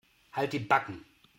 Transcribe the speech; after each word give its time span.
Halt 0.31 0.53
die 0.53 0.59
Backen. 0.59 1.05